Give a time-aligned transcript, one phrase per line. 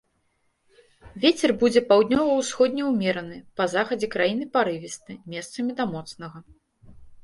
[1.25, 6.49] Вецер будзе паўднёва-ўсходні ўмераны, па захадзе краіны парывісты, месцамі да моцнага.